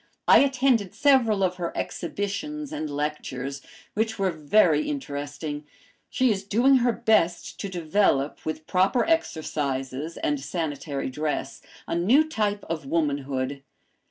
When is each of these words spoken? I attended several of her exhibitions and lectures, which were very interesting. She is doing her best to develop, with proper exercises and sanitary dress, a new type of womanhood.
I 0.27 0.39
attended 0.39 0.95
several 0.95 1.43
of 1.43 1.57
her 1.57 1.71
exhibitions 1.77 2.71
and 2.73 2.89
lectures, 2.89 3.61
which 3.93 4.17
were 4.17 4.31
very 4.31 4.89
interesting. 4.89 5.63
She 6.09 6.31
is 6.31 6.43
doing 6.43 6.77
her 6.77 6.91
best 6.91 7.59
to 7.59 7.69
develop, 7.69 8.43
with 8.43 8.65
proper 8.65 9.05
exercises 9.05 10.17
and 10.17 10.39
sanitary 10.39 11.11
dress, 11.11 11.61
a 11.85 11.93
new 11.95 12.27
type 12.27 12.63
of 12.67 12.87
womanhood. 12.87 13.61